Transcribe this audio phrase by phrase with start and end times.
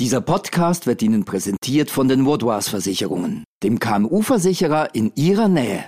[0.00, 5.86] Dieser Podcast wird Ihnen präsentiert von den Vaudois Versicherungen, dem KMU-Versicherer in Ihrer Nähe.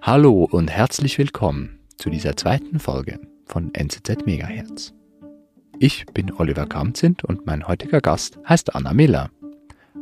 [0.00, 4.94] Hallo und herzlich willkommen zu dieser zweiten Folge von NZZ Megahertz.
[5.78, 9.28] Ich bin Oliver Kamzint und mein heutiger Gast heißt Anna Miller.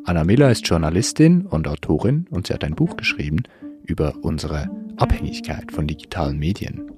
[0.04, 3.42] Anna Miller ist Journalistin und Autorin und sie hat ein Buch geschrieben
[3.82, 6.88] über unsere Abhängigkeit von digitalen Medien.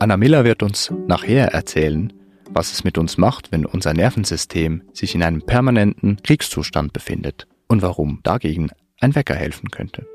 [0.00, 2.12] Anna Miller wird uns nachher erzählen,
[2.50, 7.82] was es mit uns macht, wenn unser Nervensystem sich in einem permanenten Kriegszustand befindet und
[7.82, 8.70] warum dagegen
[9.00, 10.06] ein Wecker helfen könnte.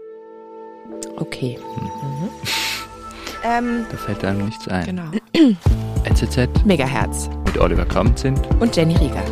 [1.18, 1.58] Okay.
[1.58, 2.30] Mhm.
[3.44, 4.86] Ähm, da fällt einem nichts ein.
[4.86, 5.12] Genau.
[6.04, 9.24] NZZ Megahertz mit Oliver Kramzint und Jenny Rieger.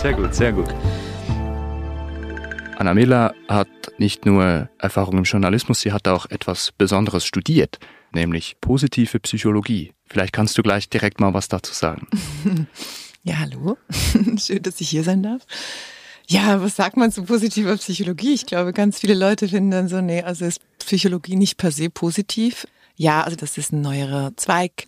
[0.00, 0.68] Sehr gut, sehr gut.
[2.76, 7.78] Anna Miller hat nicht nur Erfahrung im Journalismus, sie hat auch etwas Besonderes studiert,
[8.14, 9.92] nämlich positive Psychologie.
[10.06, 12.08] Vielleicht kannst du gleich direkt mal was dazu sagen.
[13.24, 13.76] Ja, hallo.
[14.36, 15.42] Schön, dass ich hier sein darf.
[16.26, 18.34] Ja, was sagt man zu positiver Psychologie?
[18.34, 21.88] Ich glaube, ganz viele Leute finden dann so, nee, also ist Psychologie nicht per se
[21.88, 22.66] positiv.
[22.96, 24.86] Ja, also das ist ein neuerer Zweig,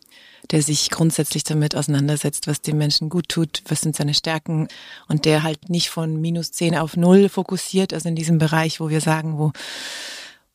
[0.50, 4.68] der sich grundsätzlich damit auseinandersetzt, was dem Menschen gut tut, was sind seine Stärken
[5.08, 8.88] und der halt nicht von minus zehn auf null fokussiert, also in diesem Bereich, wo
[8.88, 9.52] wir sagen, wo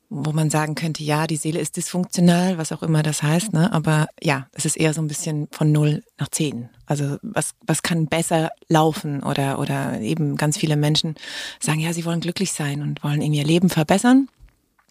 [0.09, 3.71] wo man sagen könnte, ja, die Seele ist dysfunktional, was auch immer das heißt, ne?
[3.71, 6.69] Aber ja, es ist eher so ein bisschen von null nach zehn.
[6.87, 11.15] Also was, was kann besser laufen oder, oder eben ganz viele Menschen
[11.59, 14.27] sagen, ja, sie wollen glücklich sein und wollen in ihr Leben verbessern.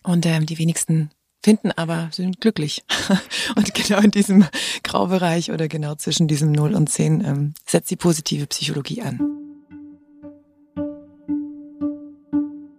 [0.05, 1.11] Und ähm, die wenigsten
[1.43, 2.85] finden aber, sind glücklich.
[3.57, 4.47] und genau in diesem
[4.85, 9.38] Graubereich oder genau zwischen diesem null und zehn ähm, setzt die positive Psychologie an.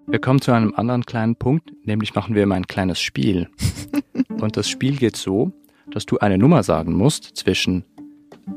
[0.09, 3.47] Wir kommen zu einem anderen kleinen Punkt, nämlich machen wir immer ein kleines Spiel.
[4.41, 5.51] und das Spiel geht so,
[5.91, 7.85] dass du eine Nummer sagen musst zwischen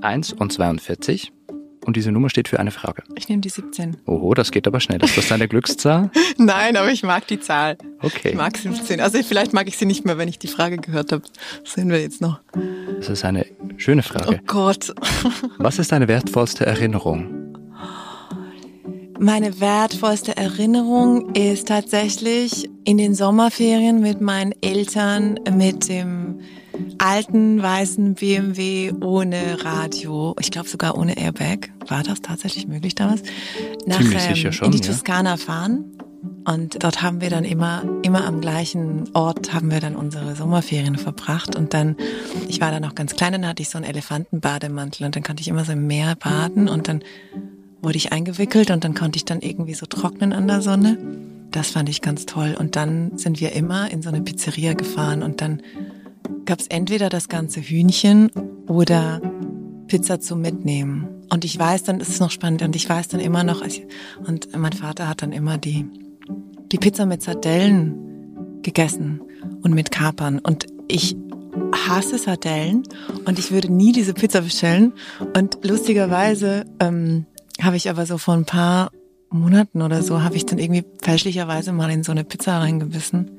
[0.00, 1.30] 1 und 42
[1.84, 3.02] und diese Nummer steht für eine Frage.
[3.16, 3.98] Ich nehme die 17.
[4.06, 5.04] Oho, das geht aber schnell.
[5.04, 6.10] Ist das deine Glückszahl?
[6.38, 7.76] Nein, aber ich mag die Zahl.
[8.00, 8.30] Okay.
[8.30, 9.00] Ich mag 17.
[9.00, 11.24] Also vielleicht mag ich sie nicht mehr, wenn ich die Frage gehört habe.
[11.62, 12.40] Das sehen wir jetzt noch.
[12.96, 13.44] Das ist eine
[13.76, 14.40] schöne Frage.
[14.40, 14.94] Oh Gott.
[15.58, 17.41] Was ist deine wertvollste Erinnerung?
[19.18, 26.40] Meine wertvollste Erinnerung ist tatsächlich in den Sommerferien mit meinen Eltern mit dem
[26.98, 31.70] alten weißen BMW ohne Radio, ich glaube sogar ohne Airbag.
[31.88, 33.22] War das tatsächlich möglich damals?
[33.86, 35.36] Nach, Ziemlich sicher ähm, schon, in die Toskana ja.
[35.36, 35.84] fahren.
[36.44, 40.96] Und dort haben wir dann immer, immer am gleichen Ort haben wir dann unsere Sommerferien
[40.96, 41.54] verbracht.
[41.54, 41.96] Und dann,
[42.48, 45.40] ich war dann noch ganz klein, dann hatte ich so einen Elefantenbademantel und dann konnte
[45.40, 47.02] ich immer so im Meer baden und dann
[47.82, 50.98] wurde ich eingewickelt und dann konnte ich dann irgendwie so trocknen an der Sonne.
[51.50, 52.56] Das fand ich ganz toll.
[52.58, 55.60] Und dann sind wir immer in so eine Pizzeria gefahren und dann
[56.46, 58.30] gab es entweder das ganze Hühnchen
[58.66, 59.20] oder
[59.88, 61.08] Pizza zum Mitnehmen.
[61.28, 63.62] Und ich weiß dann, das ist noch spannend, und ich weiß dann immer noch,
[64.26, 65.86] und mein Vater hat dann immer die,
[66.70, 69.20] die Pizza mit Sardellen gegessen
[69.62, 70.38] und mit Kapern.
[70.38, 71.16] Und ich
[71.86, 72.82] hasse Sardellen
[73.24, 74.92] und ich würde nie diese Pizza bestellen.
[75.34, 77.26] Und lustigerweise ähm,
[77.64, 78.90] habe ich aber so vor ein paar
[79.30, 83.30] Monaten oder so, habe ich dann irgendwie fälschlicherweise mal in so eine Pizza reingebissen.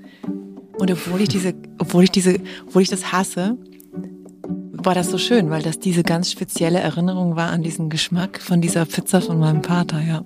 [0.77, 3.57] Und obwohl ich diese, obwohl ich diese, obwohl ich das hasse,
[4.71, 8.59] war das so schön, weil das diese ganz spezielle Erinnerung war an diesen Geschmack von
[8.59, 10.23] dieser Pizza von meinem Vater, ja.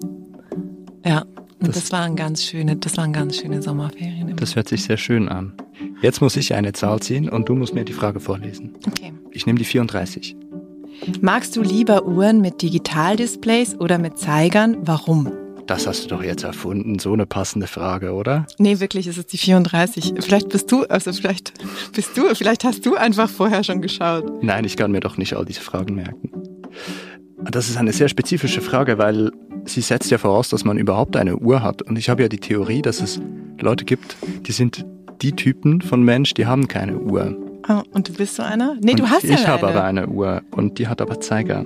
[1.06, 1.25] Ja.
[1.59, 4.35] Und das, das waren ganz schöne, das waren ganz schöne Sommerferien.
[4.35, 5.53] Das hört sich sehr schön an.
[6.02, 8.75] Jetzt muss ich eine Zahl ziehen und du musst mir die Frage vorlesen.
[8.88, 9.12] Okay.
[9.31, 10.35] Ich nehme die 34.
[11.22, 14.78] Magst du lieber Uhren mit Digitaldisplays oder mit Zeigern?
[14.81, 15.31] Warum?
[15.68, 18.47] Das hast du doch jetzt erfunden, so eine passende Frage, oder?
[18.58, 20.13] Nee, wirklich, es ist die 34.
[20.19, 21.53] Vielleicht bist du, also vielleicht
[21.94, 24.41] bist du, vielleicht hast du einfach vorher schon geschaut.
[24.41, 26.31] Nein, ich kann mir doch nicht all diese Fragen merken.
[27.52, 29.31] Das ist eine sehr spezifische Frage, weil
[29.66, 31.81] sie setzt ja voraus, dass man überhaupt eine Uhr hat.
[31.81, 33.19] Und ich habe ja die Theorie, dass es
[33.59, 34.16] Leute gibt,
[34.47, 34.85] die sind
[35.22, 37.35] die Typen von Mensch, die haben keine Uhr.
[37.91, 38.75] Und du bist so einer?
[38.81, 39.47] Nee, und du hast ja Ich eine.
[39.47, 41.66] habe aber eine Uhr und die hat aber Zeiger.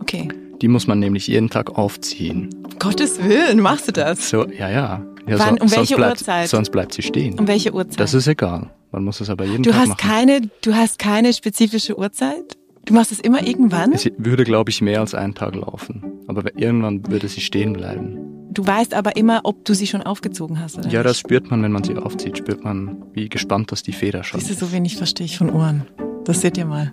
[0.00, 0.28] Okay.
[0.60, 2.50] Die muss man nämlich jeden Tag aufziehen.
[2.64, 4.28] Um Gottes Willen, machst du das?
[4.30, 5.02] So, ja, ja.
[5.26, 6.48] ja Wann, so, um welche bleibt, Uhrzeit?
[6.48, 7.38] Sonst bleibt sie stehen.
[7.38, 8.00] Um welche Uhrzeit?
[8.00, 8.70] Das ist egal.
[8.92, 9.98] Man muss es aber jeden du Tag hast machen.
[10.00, 12.56] Keine, du hast keine spezifische Uhrzeit?
[12.84, 13.92] Du machst es immer irgendwann?
[13.92, 16.02] Es würde, glaube ich, mehr als einen Tag laufen.
[16.26, 18.18] Aber irgendwann würde sie stehen bleiben.
[18.50, 21.62] Du weißt aber immer, ob du sie schon aufgezogen hast, oder Ja, das spürt man,
[21.62, 22.38] wenn man sie aufzieht.
[22.38, 24.60] Spürt man, wie gespannt das die Feder schon Siehst du, ist.
[24.60, 25.84] so wenig verstehe ich von Uhren.
[26.24, 26.92] Das seht ihr mal.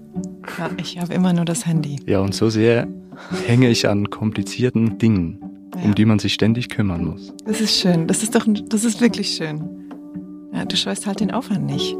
[0.57, 1.97] Ja, ich habe immer nur das Handy.
[2.07, 2.87] Ja, und so sehr
[3.45, 5.39] hänge ich an komplizierten Dingen,
[5.75, 5.83] Ja.
[5.83, 7.33] um die man sich ständig kümmern muss.
[7.45, 8.07] Das ist schön.
[8.07, 9.63] Das ist doch, das ist wirklich schön.
[10.53, 11.95] Ja, du scheust halt den Aufwand nicht.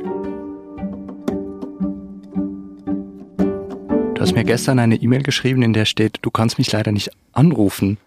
[4.22, 7.10] Du hast mir gestern eine E-Mail geschrieben, in der steht, du kannst mich leider nicht
[7.32, 7.98] anrufen,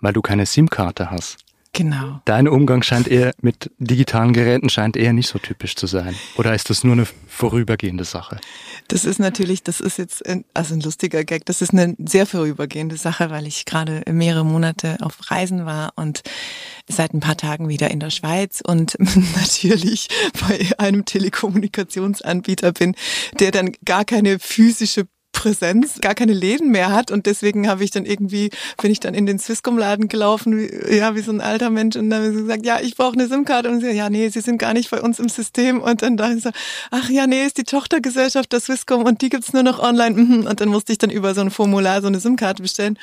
[0.00, 1.38] weil du keine SIM-Karte hast.
[1.72, 2.20] Genau.
[2.24, 6.14] Dein Umgang scheint eher mit digitalen Geräten scheint eher nicht so typisch zu sein.
[6.36, 8.38] Oder ist das nur eine vorübergehende Sache?
[8.86, 11.44] Das ist natürlich, das ist jetzt ein, also ein lustiger Gag.
[11.46, 16.22] Das ist eine sehr vorübergehende Sache, weil ich gerade mehrere Monate auf Reisen war und
[16.88, 18.96] seit ein paar Tagen wieder in der Schweiz und
[19.34, 20.06] natürlich
[20.48, 22.94] bei einem Telekommunikationsanbieter bin,
[23.40, 27.90] der dann gar keine physische Präsenz, gar keine Läden mehr hat und deswegen habe ich
[27.90, 28.50] dann irgendwie,
[28.80, 32.08] bin ich dann in den Swisscom-Laden gelaufen, wie, ja, wie so ein alter Mensch und
[32.08, 34.56] dann habe ich gesagt, ja, ich brauche eine SIM-Karte und sie, ja, nee, sie sind
[34.56, 36.50] gar nicht bei uns im System und dann dachte ich so,
[36.90, 40.46] ach ja, nee, ist die Tochtergesellschaft der Swisscom und die gibt's nur noch online mhm.
[40.46, 42.98] und dann musste ich dann über so ein Formular so eine SIM-Karte bestellen.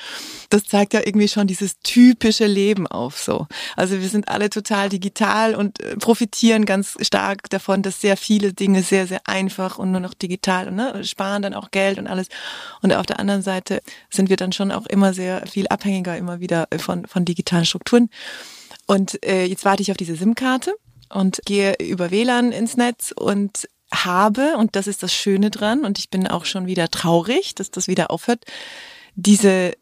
[0.50, 3.46] Das zeigt ja irgendwie schon dieses typische Leben auf so.
[3.76, 8.54] Also wir sind alle total digital und äh, profitieren ganz stark davon, dass sehr viele
[8.54, 12.08] Dinge sehr, sehr einfach und nur noch digital und ne, sparen dann auch Geld und
[12.08, 12.82] alles alles.
[12.82, 16.40] Und auf der anderen Seite sind wir dann schon auch immer sehr viel abhängiger immer
[16.40, 18.10] wieder von, von digitalen Strukturen.
[18.86, 20.74] Und äh, jetzt warte ich auf diese SIM-Karte
[21.10, 26.00] und gehe über WLAN ins Netz und habe, und das ist das Schöne dran, und
[26.00, 28.44] ich bin auch schon wieder traurig, dass das wieder aufhört,
[29.16, 29.74] diese,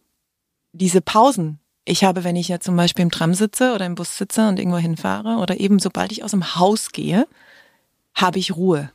[0.73, 1.59] diese Pausen.
[1.85, 4.59] Ich habe, wenn ich ja zum Beispiel im Tram sitze oder im Bus sitze und
[4.59, 7.25] irgendwo hinfahre oder eben sobald ich aus dem Haus gehe,
[8.13, 8.91] habe ich Ruhe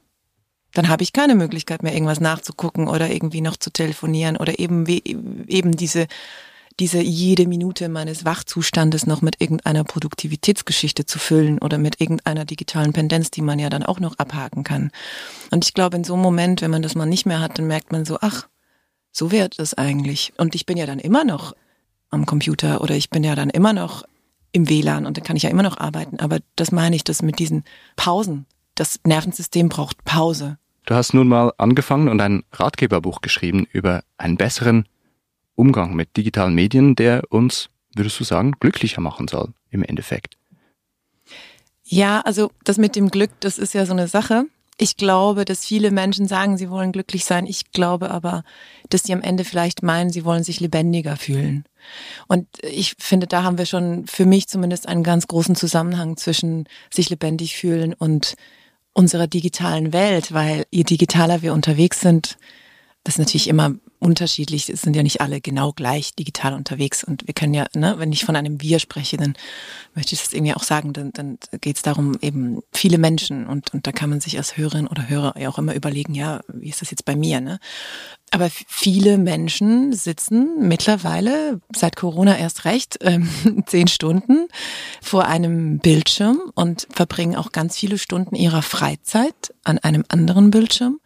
[0.77, 4.87] dann habe ich keine Möglichkeit mehr, irgendwas nachzugucken oder irgendwie noch zu telefonieren oder eben
[4.87, 5.03] wie,
[5.49, 6.07] eben diese
[6.79, 12.93] diese jede Minute meines Wachzustandes noch mit irgendeiner Produktivitätsgeschichte zu füllen oder mit irgendeiner digitalen
[12.93, 14.91] Pendenz, die man ja dann auch noch abhaken kann.
[15.51, 17.67] Und ich glaube, in so einem Moment, wenn man das mal nicht mehr hat, dann
[17.67, 18.47] merkt man so, ach,
[19.11, 20.35] so wird es eigentlich.
[20.37, 21.55] Und ich bin ja dann immer noch
[22.11, 24.05] am Computer oder ich bin ja dann immer noch
[24.53, 26.21] im WLAN und dann kann ich ja immer noch arbeiten.
[26.21, 27.65] Aber das meine ich, dass mit diesen
[27.97, 28.45] Pausen,
[28.75, 30.59] das Nervensystem braucht Pause.
[30.87, 34.87] Du hast nun mal angefangen und ein Ratgeberbuch geschrieben über einen besseren
[35.57, 40.39] Umgang mit digitalen Medien, der uns, würdest du sagen, glücklicher machen soll im Endeffekt.
[41.83, 44.45] Ja, also das mit dem Glück, das ist ja so eine Sache.
[44.79, 47.47] Ich glaube, dass viele Menschen sagen, sie wollen glücklich sein.
[47.47, 48.45] Ich glaube aber,
[48.89, 51.65] dass sie am Ende vielleicht meinen, sie wollen sich lebendiger fühlen.
[52.29, 56.69] Und ich finde, da haben wir schon für mich zumindest einen ganz großen Zusammenhang zwischen
[56.93, 58.37] sich lebendig fühlen und
[58.97, 62.39] unserer digitalen Welt, weil je digitaler wir unterwegs sind,
[63.05, 63.75] das ist natürlich immer
[64.07, 64.69] unterschiedlich.
[64.69, 67.03] Es sind ja nicht alle genau gleich digital unterwegs.
[67.03, 69.35] Und wir können ja, ne, wenn ich von einem Wir spreche, dann
[69.97, 73.75] möchte ich das irgendwie auch sagen, dann, dann geht es darum, eben viele Menschen und,
[73.75, 76.69] und da kann man sich als Hörerin oder Hörer ja auch immer überlegen, ja, wie
[76.69, 77.59] ist das jetzt bei mir, ne?
[78.31, 83.29] Aber viele Menschen sitzen mittlerweile, seit Corona erst recht, ähm,
[83.67, 84.47] zehn Stunden
[85.03, 91.01] vor einem Bildschirm und verbringen auch ganz viele Stunden ihrer Freizeit an einem anderen Bildschirm.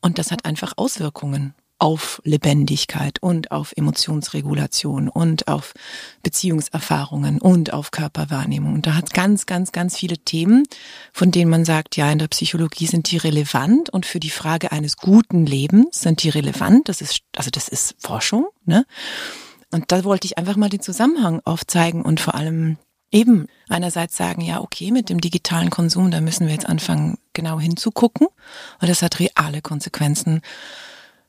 [0.00, 5.74] Und das hat einfach Auswirkungen auf Lebendigkeit und auf Emotionsregulation und auf
[6.22, 8.74] Beziehungserfahrungen und auf Körperwahrnehmung.
[8.74, 10.64] Und da hat ganz, ganz, ganz viele Themen,
[11.12, 14.72] von denen man sagt, ja, in der Psychologie sind die relevant und für die Frage
[14.72, 16.88] eines guten Lebens sind die relevant.
[16.88, 18.84] Das ist, also das ist Forschung, ne?
[19.70, 22.78] Und da wollte ich einfach mal den Zusammenhang aufzeigen und vor allem
[23.10, 27.60] eben einerseits sagen, ja, okay, mit dem digitalen Konsum, da müssen wir jetzt anfangen, genau
[27.60, 28.28] hinzugucken,
[28.80, 30.40] weil das hat reale Konsequenzen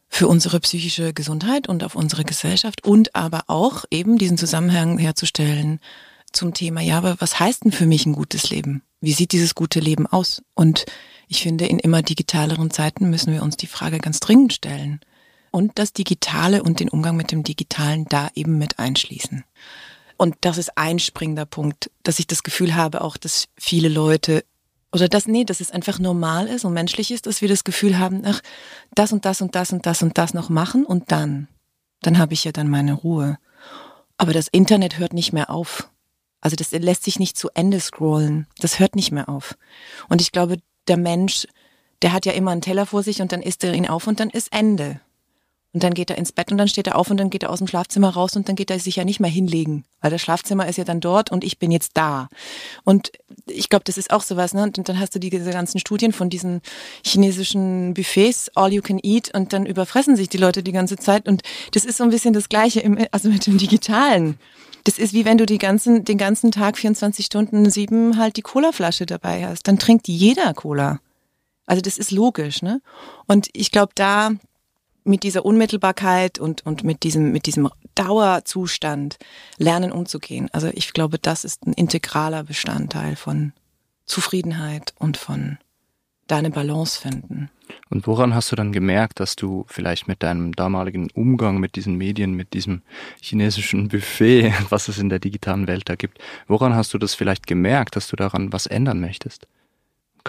[0.09, 5.80] für unsere psychische Gesundheit und auf unsere Gesellschaft und aber auch eben diesen Zusammenhang herzustellen
[6.31, 8.83] zum Thema, ja, aber was heißt denn für mich ein gutes Leben?
[9.01, 10.42] Wie sieht dieses gute Leben aus?
[10.56, 10.85] Und
[11.28, 14.99] ich finde, in immer digitaleren Zeiten müssen wir uns die Frage ganz dringend stellen.
[15.51, 19.44] Und das Digitale und den Umgang mit dem Digitalen da eben mit einschließen.
[20.18, 24.44] Und das ist ein springender Punkt, dass ich das Gefühl habe, auch, dass viele Leute
[24.91, 27.99] oder das, nee, dass es einfach normal ist und menschlich ist, dass wir das Gefühl
[27.99, 28.41] haben, ach,
[28.95, 31.47] das und das und das und das und das noch machen und dann,
[32.01, 33.37] dann habe ich ja dann meine Ruhe.
[34.17, 35.89] Aber das Internet hört nicht mehr auf.
[36.41, 38.47] Also das lässt sich nicht zu Ende scrollen.
[38.59, 39.57] Das hört nicht mehr auf.
[40.07, 41.47] Und ich glaube, der Mensch,
[42.01, 44.19] der hat ja immer einen Teller vor sich und dann isst er ihn auf und
[44.19, 45.01] dann ist Ende.
[45.71, 47.52] Und dann geht er ins Bett und dann steht er auf und dann geht er
[47.52, 50.19] aus dem Schlafzimmer raus und dann geht er sich ja nicht mehr hinlegen, weil das
[50.19, 52.28] Schlafzimmer ist ja dann dort und ich bin jetzt da.
[52.83, 53.11] Und
[53.45, 54.64] ich glaube, das ist auch sowas, ne?
[54.64, 56.61] Und dann hast du diese ganzen Studien von diesen
[57.06, 61.28] chinesischen Buffets, all you can eat, und dann überfressen sich die Leute die ganze Zeit.
[61.28, 64.40] Und das ist so ein bisschen das Gleiche im, also mit dem Digitalen.
[64.85, 68.42] Das ist wie wenn du die ganzen, den ganzen Tag 24 Stunden sieben halt die
[68.42, 69.68] Colaflasche dabei hast.
[69.68, 70.99] Dann trinkt jeder Cola.
[71.68, 72.81] Also das ist logisch, ne?
[73.28, 74.31] Und ich glaube, da
[75.03, 79.18] mit dieser Unmittelbarkeit und, und mit diesem, mit diesem Dauerzustand
[79.57, 80.49] lernen umzugehen.
[80.51, 83.53] Also ich glaube, das ist ein integraler Bestandteil von
[84.06, 85.57] Zufriedenheit und von
[86.27, 87.49] da eine Balance finden.
[87.89, 91.95] Und woran hast du dann gemerkt, dass du vielleicht mit deinem damaligen Umgang mit diesen
[91.95, 92.81] Medien, mit diesem
[93.21, 97.47] chinesischen Buffet, was es in der digitalen Welt da gibt, woran hast du das vielleicht
[97.47, 99.47] gemerkt, dass du daran was ändern möchtest?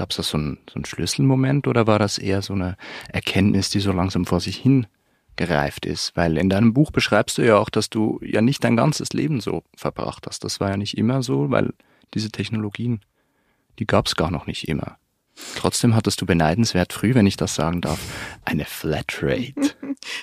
[0.01, 2.79] Gab es da so einen, so einen Schlüsselmoment oder war das eher so eine
[3.13, 4.87] Erkenntnis, die so langsam vor sich hin
[5.37, 6.17] gereift ist?
[6.17, 9.43] Weil in deinem Buch beschreibst du ja auch, dass du ja nicht dein ganzes Leben
[9.43, 10.43] so verbracht hast.
[10.43, 11.75] Das war ja nicht immer so, weil
[12.15, 13.03] diese Technologien,
[13.79, 14.97] die gab es gar noch nicht immer.
[15.57, 18.01] Trotzdem hattest du beneidenswert früh, wenn ich das sagen darf,
[18.47, 19.75] eine Flatrate.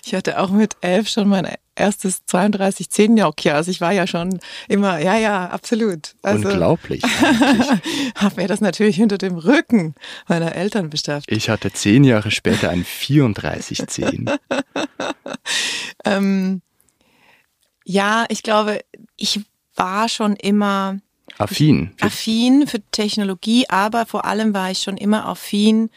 [0.06, 3.56] Ich hatte auch mit elf schon mein erstes 3210 Nokia.
[3.56, 6.16] Also ich war ja schon immer, ja, ja, absolut.
[6.22, 7.04] Also, Unglaublich.
[8.16, 9.96] Hab mir das natürlich hinter dem Rücken
[10.28, 11.32] meiner Eltern beschafft.
[11.32, 14.32] Ich hatte zehn Jahre später ein 3410.
[16.06, 16.62] ähm,
[17.86, 18.82] ja, ich glaube,
[19.16, 19.42] ich
[19.76, 21.00] war schon immer
[21.38, 21.92] affin.
[22.02, 25.90] Affin für Technologie, aber vor allem war ich schon immer affin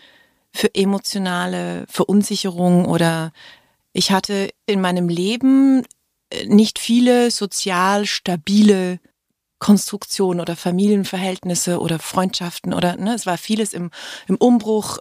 [0.53, 3.33] für emotionale Verunsicherung oder
[3.93, 5.85] ich hatte in meinem Leben
[6.31, 9.01] äh, nicht viele sozial stabile
[9.59, 13.91] Konstruktionen oder Familienverhältnisse oder Freundschaften oder ne, es war vieles im,
[14.27, 14.99] im Umbruch.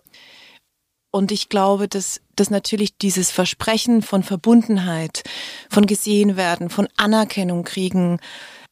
[1.12, 5.24] Und ich glaube, dass, dass natürlich dieses Versprechen von Verbundenheit,
[5.69, 8.19] von gesehen werden, von Anerkennung kriegen,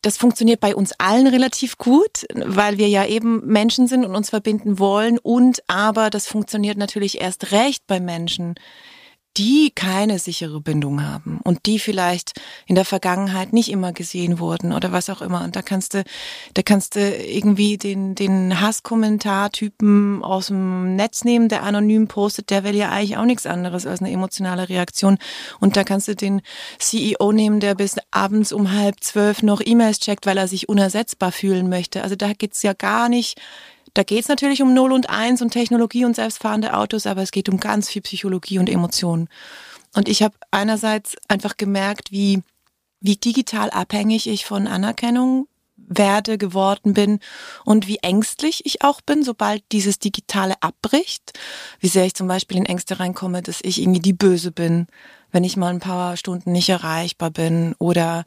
[0.03, 4.29] das funktioniert bei uns allen relativ gut, weil wir ja eben Menschen sind und uns
[4.29, 5.17] verbinden wollen.
[5.17, 8.55] Und aber das funktioniert natürlich erst recht bei Menschen,
[9.37, 12.33] die keine sichere Bindung haben und die vielleicht
[12.65, 15.43] in der Vergangenheit nicht immer gesehen wurden oder was auch immer.
[15.43, 16.03] Und da kannst du,
[16.55, 22.63] da kannst du irgendwie den, den Hasskommentartypen aus dem Netz nehmen, der anonym postet, der
[22.63, 25.17] will ja eigentlich auch nichts anderes als eine emotionale Reaktion.
[25.59, 26.41] Und da kannst du den
[26.79, 31.31] CEO nehmen, der bis abends um halb zwölf noch E-Mails checkt, weil er sich unersetzbar
[31.31, 32.01] fühlen möchte.
[32.01, 33.39] Also da geht's ja gar nicht
[33.97, 37.31] da geht es natürlich um Null und Eins und Technologie und selbstfahrende Autos, aber es
[37.31, 39.27] geht um ganz viel Psychologie und Emotionen.
[39.95, 42.43] Und ich habe einerseits einfach gemerkt, wie,
[42.99, 47.19] wie digital abhängig ich von Anerkennung werde, geworden bin
[47.65, 51.33] und wie ängstlich ich auch bin, sobald dieses Digitale abbricht.
[51.79, 54.85] Wie sehr ich zum Beispiel in Ängste reinkomme, dass ich irgendwie die Böse bin,
[55.31, 58.25] wenn ich mal ein paar Stunden nicht erreichbar bin oder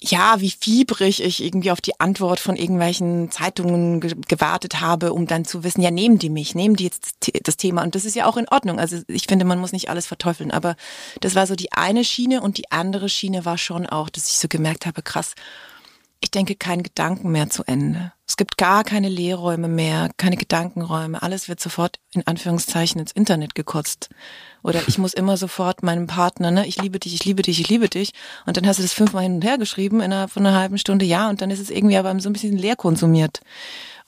[0.00, 5.26] ja, wie fiebrig ich irgendwie auf die Antwort von irgendwelchen Zeitungen ge gewartet habe, um
[5.26, 7.82] dann zu wissen, ja, nehmen die mich, nehmen die jetzt das Thema.
[7.82, 8.78] Und das ist ja auch in Ordnung.
[8.78, 10.50] Also ich finde, man muss nicht alles verteufeln.
[10.50, 10.76] Aber
[11.20, 14.38] das war so die eine Schiene und die andere Schiene war schon auch, dass ich
[14.38, 15.34] so gemerkt habe, krass,
[16.24, 18.12] ich denke keinen Gedanken mehr zu Ende.
[18.26, 21.22] Es gibt gar keine Lehrräume mehr, keine Gedankenräume.
[21.22, 24.08] Alles wird sofort in Anführungszeichen ins Internet gekotzt.
[24.62, 27.68] Oder ich muss immer sofort meinem Partner, ne, ich liebe dich, ich liebe dich, ich
[27.68, 28.12] liebe dich.
[28.46, 31.04] Und dann hast du das fünfmal hin und her geschrieben innerhalb von einer halben Stunde,
[31.04, 33.40] ja, und dann ist es irgendwie aber so ein bisschen leer konsumiert.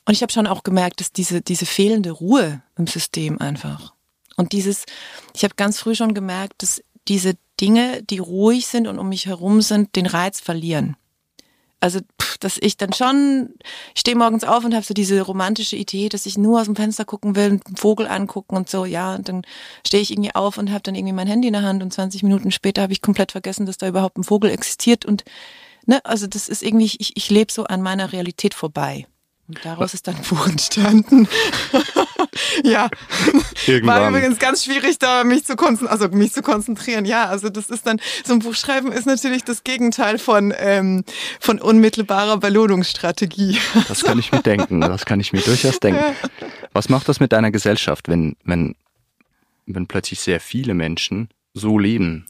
[0.06, 3.92] Und ich habe schon auch gemerkt, dass diese, diese fehlende Ruhe im System einfach.
[4.38, 4.86] Und dieses,
[5.34, 9.26] ich habe ganz früh schon gemerkt, dass diese Dinge, die ruhig sind und um mich
[9.26, 10.96] herum sind, den Reiz verlieren.
[11.80, 12.00] Also,
[12.40, 13.50] dass ich dann schon,
[13.94, 16.76] ich stehe morgens auf und habe so diese romantische Idee, dass ich nur aus dem
[16.76, 19.42] Fenster gucken will, einen Vogel angucken und so, ja, und dann
[19.86, 22.22] stehe ich irgendwie auf und habe dann irgendwie mein Handy in der Hand und 20
[22.22, 25.24] Minuten später habe ich komplett vergessen, dass da überhaupt ein Vogel existiert und
[25.86, 29.06] ne, also das ist irgendwie, ich, ich lebe so an meiner Realität vorbei.
[29.48, 31.28] Und daraus ist dann ein Buch entstanden.
[32.64, 32.88] ja.
[33.66, 34.00] Irgendwann.
[34.00, 37.04] War übrigens ganz schwierig, da mich zu konzentrieren, also mich zu konzentrieren.
[37.04, 41.04] Ja, also das ist dann, so ein Buch schreiben ist natürlich das Gegenteil von, ähm,
[41.38, 43.58] von unmittelbarer Belohnungsstrategie.
[43.88, 44.80] Das kann ich mir denken.
[44.80, 46.02] Das kann ich mir durchaus denken.
[46.72, 48.74] Was macht das mit deiner Gesellschaft, wenn, wenn,
[49.66, 52.26] wenn plötzlich sehr viele Menschen so leben?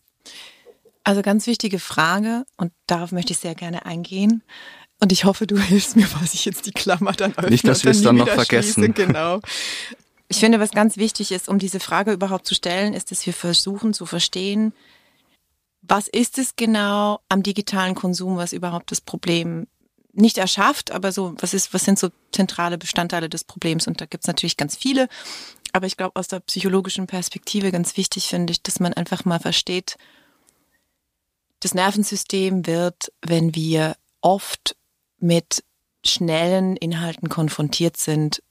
[1.02, 4.42] Also ganz wichtige Frage und darauf möchte ich sehr gerne eingehen.
[5.00, 7.50] Und ich hoffe, du hilfst mir, was ich jetzt die Klammer dann öffne.
[7.50, 8.84] Nicht, dass wir es dann noch vergessen.
[8.84, 9.06] Schließe.
[9.06, 9.40] Genau.
[10.28, 13.32] Ich finde, was ganz wichtig ist, um diese Frage überhaupt zu stellen, ist, dass wir
[13.32, 14.72] versuchen zu verstehen,
[15.82, 19.68] was ist es genau am digitalen Konsum, was überhaupt das Problem
[20.12, 23.86] nicht erschafft, aber so, was ist, was sind so zentrale Bestandteile des Problems?
[23.86, 25.08] Und da gibt's natürlich ganz viele.
[25.72, 29.38] Aber ich glaube, aus der psychologischen Perspektive ganz wichtig finde ich, dass man einfach mal
[29.38, 29.96] versteht,
[31.60, 34.76] das Nervensystem wird, wenn wir oft
[35.18, 35.64] mit
[36.04, 38.42] schnellen Inhalten konfrontiert sind,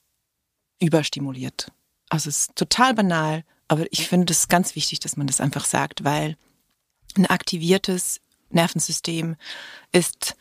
[0.80, 1.72] überstimuliert.
[2.08, 5.64] Also es ist total banal, aber ich finde es ganz wichtig, dass man das einfach
[5.64, 6.36] sagt, weil
[7.16, 8.20] ein aktiviertes
[8.50, 9.36] Nervensystem
[9.92, 10.36] ist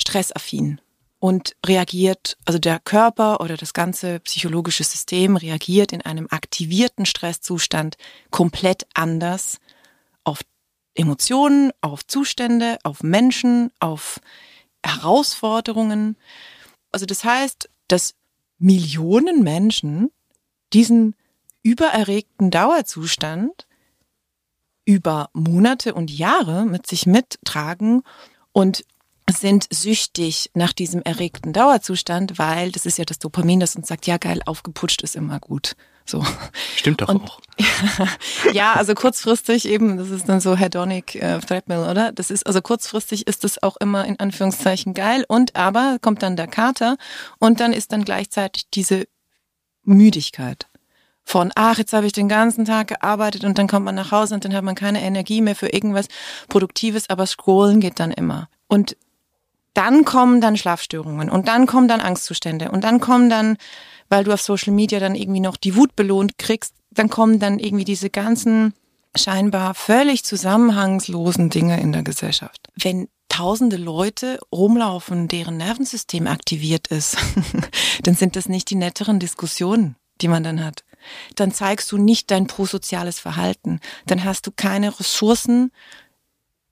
[0.00, 0.80] stressaffin
[1.18, 7.96] und reagiert, also der Körper oder das ganze psychologische System reagiert in einem aktivierten Stresszustand
[8.30, 9.58] komplett anders
[10.22, 10.40] auf
[10.94, 14.20] Emotionen, auf Zustände, auf Menschen, auf
[14.86, 16.16] Herausforderungen.
[16.92, 18.14] Also das heißt, dass
[18.58, 20.10] Millionen Menschen
[20.72, 21.14] diesen
[21.62, 23.66] übererregten Dauerzustand
[24.84, 28.02] über Monate und Jahre mit sich mittragen
[28.52, 28.84] und
[29.28, 34.06] sind süchtig nach diesem erregten Dauerzustand, weil das ist ja das Dopamin, das uns sagt,
[34.06, 35.74] ja geil, aufgeputscht ist immer gut.
[36.06, 36.24] So.
[36.76, 37.40] Stimmt doch Und- auch.
[38.52, 42.12] ja, also kurzfristig eben, das ist dann so hedonic äh, Threadmill, oder?
[42.12, 46.36] Das ist also kurzfristig ist das auch immer in Anführungszeichen geil und aber kommt dann
[46.36, 46.96] der Kater
[47.38, 49.06] und dann ist dann gleichzeitig diese
[49.84, 50.66] Müdigkeit
[51.24, 54.34] von ach, jetzt habe ich den ganzen Tag gearbeitet und dann kommt man nach Hause
[54.34, 56.06] und dann hat man keine Energie mehr für irgendwas
[56.48, 58.48] produktives, aber scrollen geht dann immer.
[58.68, 58.96] Und
[59.74, 63.56] dann kommen dann Schlafstörungen und dann kommen dann Angstzustände und dann kommen dann,
[64.08, 67.58] weil du auf Social Media dann irgendwie noch die Wut belohnt kriegst, dann kommen dann
[67.58, 68.74] irgendwie diese ganzen
[69.14, 72.68] scheinbar völlig zusammenhangslosen Dinge in der Gesellschaft.
[72.74, 77.16] Wenn tausende Leute rumlaufen, deren Nervensystem aktiviert ist,
[78.02, 80.84] dann sind das nicht die netteren Diskussionen, die man dann hat.
[81.34, 83.80] Dann zeigst du nicht dein prosoziales Verhalten.
[84.06, 85.70] Dann hast du keine Ressourcen,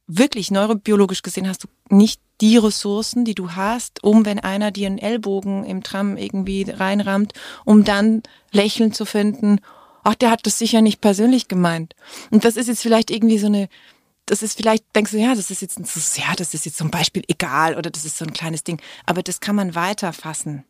[0.07, 4.87] wirklich neurobiologisch gesehen hast du nicht die Ressourcen, die du hast, um wenn einer dir
[4.87, 7.33] einen Ellbogen im Tram irgendwie reinrammt,
[7.65, 9.61] um dann lächeln zu finden,
[10.03, 11.95] ach, der hat das sicher nicht persönlich gemeint.
[12.31, 13.69] Und das ist jetzt vielleicht irgendwie so eine,
[14.27, 16.91] das ist vielleicht, denkst du, ja, das ist jetzt, ein, ja, das ist jetzt zum
[16.91, 18.81] Beispiel egal oder das ist so ein kleines Ding.
[19.07, 20.65] Aber das kann man weiterfassen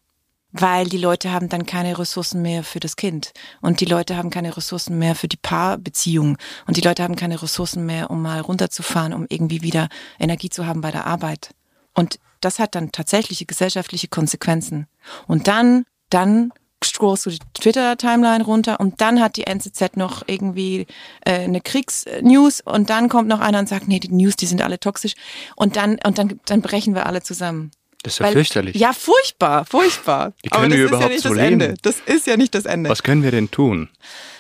[0.55, 4.31] weil die Leute haben dann keine Ressourcen mehr für das Kind und die Leute haben
[4.31, 8.41] keine Ressourcen mehr für die Paarbeziehung und die Leute haben keine Ressourcen mehr, um mal
[8.41, 11.51] runterzufahren, um irgendwie wieder Energie zu haben bei der Arbeit.
[11.93, 14.87] Und das hat dann tatsächliche gesellschaftliche Konsequenzen.
[15.27, 16.53] Und dann, dann
[16.85, 20.87] scrollst du die Twitter-Timeline runter und dann hat die NZZ noch irgendwie
[21.25, 24.63] äh, eine Kriegsnews und dann kommt noch einer und sagt, nee, die News, die sind
[24.63, 25.15] alle toxisch
[25.57, 27.73] und dann und dann dann brechen wir alle zusammen.
[28.05, 28.77] Das ist ja Weil- fürchterlich.
[28.77, 30.33] Ja, furchtbar, furchtbar.
[30.43, 31.61] Wie Aber können das wir ist ja nicht so das leben?
[31.61, 31.75] Ende.
[31.83, 32.91] Das ist ja nicht das Ende.
[32.91, 33.89] Was können wir denn tun?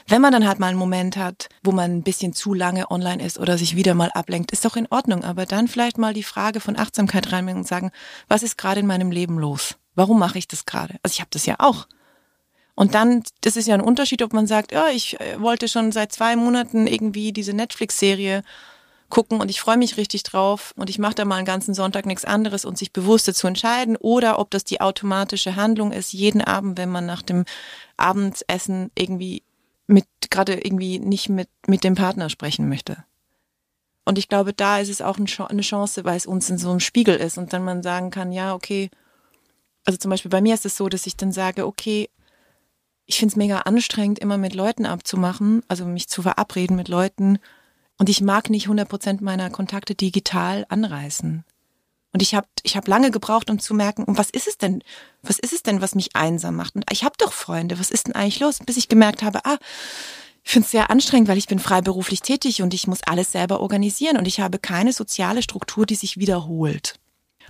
[0.06, 3.24] Wenn man dann halt mal einen Moment hat, wo man ein bisschen zu lange online
[3.24, 5.24] ist oder sich wieder mal ablenkt, ist doch in Ordnung.
[5.24, 7.90] Aber dann vielleicht mal die Frage von Achtsamkeit reinbringen und sagen,
[8.28, 9.76] was ist gerade in meinem Leben los?
[9.94, 10.96] Warum mache ich das gerade?
[11.02, 11.86] Also ich habe das ja auch.
[12.74, 15.90] Und dann, das ist ja ein Unterschied, ob man sagt, ja, ich äh, wollte schon
[15.90, 18.42] seit zwei Monaten irgendwie diese Netflix-Serie
[19.10, 22.06] gucken und ich freue mich richtig drauf und ich mache da mal einen ganzen Sonntag
[22.06, 26.40] nichts anderes und sich bewusst dazu entscheiden oder ob das die automatische Handlung ist, jeden
[26.40, 27.44] Abend, wenn man nach dem
[27.96, 29.42] Abendessen irgendwie
[29.86, 33.04] mit gerade irgendwie nicht mit mit dem Partner sprechen möchte.
[34.04, 36.80] Und ich glaube, da ist es auch eine Chance, weil es uns in so einem
[36.80, 38.90] Spiegel ist und dann man sagen kann, ja, okay,
[39.84, 42.10] also zum Beispiel bei mir ist es so, dass ich dann sage, okay,
[43.06, 47.38] ich finde es mega anstrengend, immer mit Leuten abzumachen, also mich zu verabreden mit Leuten.
[47.98, 51.44] Und ich mag nicht 100 Prozent meiner Kontakte digital anreißen.
[52.12, 54.82] Und ich habe ich hab lange gebraucht, um zu merken, um was ist es denn?
[55.22, 56.76] Was ist es denn, was mich einsam macht?
[56.76, 58.60] Und ich habe doch Freunde, was ist denn eigentlich los?
[58.64, 59.58] Bis ich gemerkt habe, ah,
[60.44, 63.60] ich finde es sehr anstrengend, weil ich bin freiberuflich tätig und ich muss alles selber
[63.60, 67.00] organisieren und ich habe keine soziale Struktur, die sich wiederholt.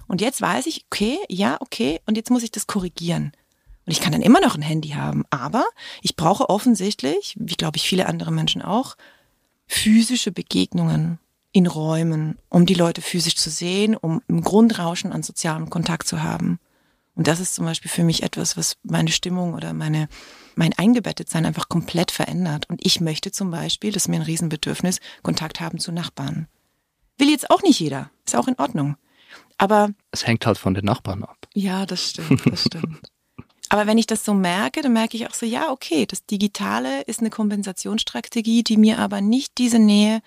[0.06, 3.32] Und jetzt weiß ich, okay, ja, okay, und jetzt muss ich das korrigieren.
[3.84, 5.64] Und ich kann dann immer noch ein Handy haben, aber
[6.00, 8.96] ich brauche offensichtlich, wie glaube ich viele andere Menschen auch,
[9.66, 11.18] physische Begegnungen
[11.52, 16.22] in Räumen, um die Leute physisch zu sehen, um ein Grundrauschen an sozialem Kontakt zu
[16.22, 16.58] haben.
[17.14, 20.08] Und das ist zum Beispiel für mich etwas, was meine Stimmung oder meine,
[20.56, 22.68] mein Eingebettetsein einfach komplett verändert.
[22.68, 26.48] Und ich möchte zum Beispiel, das ist mir ein Riesenbedürfnis, Kontakt haben zu Nachbarn.
[27.16, 28.10] Will jetzt auch nicht jeder.
[28.26, 28.96] Ist auch in Ordnung.
[29.58, 31.46] Aber Es hängt halt von den Nachbarn ab.
[31.54, 33.12] ja, das stimmt, das stimmt.
[33.68, 37.02] Aber wenn ich das so merke, dann merke ich auch so, ja, okay, das Digitale
[37.02, 40.20] ist eine Kompensationsstrategie, die mir aber nicht diese Nähe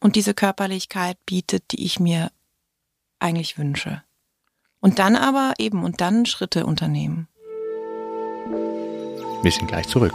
[0.00, 2.30] und diese Körperlichkeit bietet, die ich mir
[3.18, 4.02] eigentlich wünsche.
[4.80, 7.28] Und dann aber eben, und dann Schritte unternehmen.
[9.42, 10.14] Wir sind gleich zurück.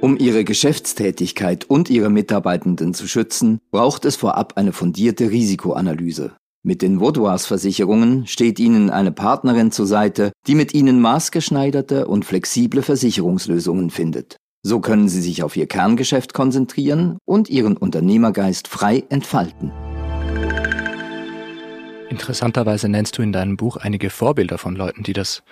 [0.00, 6.32] Um ihre Geschäftstätigkeit und ihre Mitarbeitenden zu schützen, braucht es vorab eine fundierte Risikoanalyse.
[6.62, 12.26] Mit den Vaudois Versicherungen steht Ihnen eine Partnerin zur Seite, die mit Ihnen maßgeschneiderte und
[12.26, 14.36] flexible Versicherungslösungen findet.
[14.62, 19.72] So können Sie sich auf Ihr Kerngeschäft konzentrieren und Ihren Unternehmergeist frei entfalten.
[22.10, 25.42] Interessanterweise nennst du in deinem Buch einige Vorbilder von Leuten, die das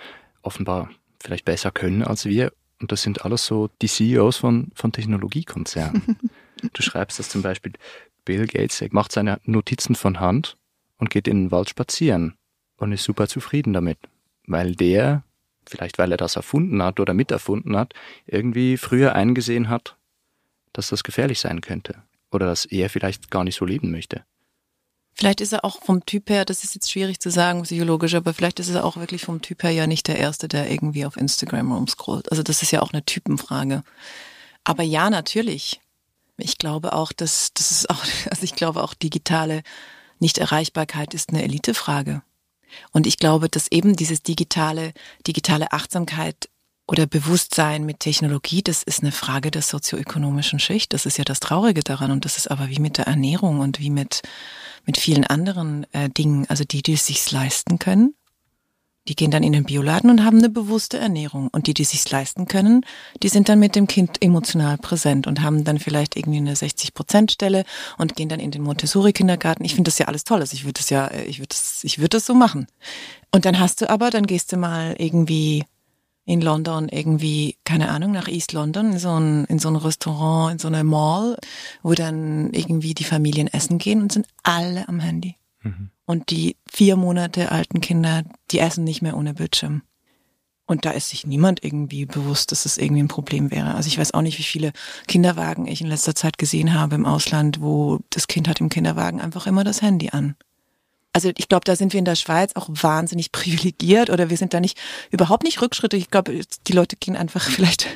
[0.43, 2.53] offenbar vielleicht besser können als wir.
[2.79, 6.19] Und das sind alles so die CEOs von, von Technologiekonzernen.
[6.71, 7.73] du schreibst, dass zum Beispiel
[8.25, 10.55] Bill Gates macht seine Notizen von Hand
[10.99, 12.35] und geht in den Wald spazieren
[12.77, 13.97] und ist super zufrieden damit,
[14.45, 15.23] weil der,
[15.65, 17.93] vielleicht weil er das erfunden hat oder miterfunden hat,
[18.27, 19.97] irgendwie früher eingesehen hat,
[20.73, 24.23] dass das gefährlich sein könnte oder dass er vielleicht gar nicht so leben möchte.
[25.15, 28.33] Vielleicht ist er auch vom Typ her, das ist jetzt schwierig zu sagen, psychologisch, aber
[28.33, 31.17] vielleicht ist er auch wirklich vom Typ her ja nicht der Erste, der irgendwie auf
[31.17, 32.31] Instagram rumscrollt.
[32.31, 33.83] Also das ist ja auch eine Typenfrage.
[34.63, 35.81] Aber ja, natürlich.
[36.37, 39.63] Ich glaube auch, dass das ist auch, also ich glaube auch digitale
[40.19, 42.21] Nichterreichbarkeit ist eine Elitefrage.
[42.91, 44.93] Und ich glaube, dass eben dieses digitale,
[45.25, 46.49] digitale Achtsamkeit
[46.87, 50.93] oder Bewusstsein mit Technologie, das ist eine Frage der sozioökonomischen Schicht.
[50.93, 52.11] Das ist ja das Traurige daran.
[52.11, 54.21] Und das ist aber wie mit der Ernährung und wie mit,
[54.85, 56.45] mit vielen anderen äh, Dingen.
[56.49, 58.15] Also die, die es sich leisten können,
[59.09, 61.49] die gehen dann in den Bioladen und haben eine bewusste Ernährung.
[61.51, 62.85] Und die, die sich's leisten können,
[63.23, 67.65] die sind dann mit dem Kind emotional präsent und haben dann vielleicht irgendwie eine 60-Prozent-Stelle
[67.97, 69.65] und gehen dann in den Montessori-Kindergarten.
[69.65, 70.41] Ich finde das ja alles toll.
[70.41, 72.67] Also ich würde das ja, äh, ich würde das, ich würde das so machen.
[73.31, 75.65] Und dann hast du aber, dann gehst du mal irgendwie
[76.25, 80.51] in London irgendwie, keine Ahnung, nach East London, in so ein, in so ein Restaurant,
[80.53, 81.35] in so eine Mall,
[81.81, 85.38] wo dann irgendwie die Familien essen gehen und sind alle am Handy.
[86.05, 89.83] Und die vier Monate alten Kinder, die essen nicht mehr ohne Bildschirm.
[90.65, 93.73] Und da ist sich niemand irgendwie bewusst, dass es irgendwie ein Problem wäre.
[93.73, 94.71] Also ich weiß auch nicht, wie viele
[95.07, 99.19] Kinderwagen ich in letzter Zeit gesehen habe im Ausland, wo das Kind hat im Kinderwagen
[99.19, 100.35] einfach immer das Handy an.
[101.11, 104.53] Also ich glaube, da sind wir in der Schweiz auch wahnsinnig privilegiert oder wir sind
[104.53, 104.77] da nicht
[105.11, 106.03] überhaupt nicht rückschrittlich.
[106.03, 107.87] Ich glaube, die Leute gehen einfach vielleicht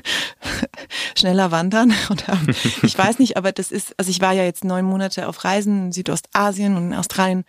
[1.17, 2.39] schneller wandern oder
[2.81, 5.85] ich weiß nicht, aber das ist, also ich war ja jetzt neun Monate auf Reisen
[5.85, 7.45] in Südostasien und in Australien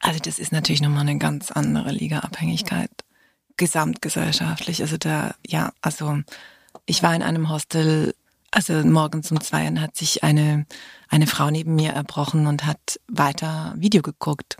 [0.00, 2.90] also das ist natürlich nochmal eine ganz andere Ligaabhängigkeit,
[3.56, 4.80] gesamtgesellschaftlich.
[4.82, 6.18] Also da, ja, also
[6.86, 8.14] ich war in einem Hostel,
[8.50, 10.66] also morgens um zwei hat sich eine,
[11.08, 14.56] eine Frau neben mir erbrochen und hat weiter Video geguckt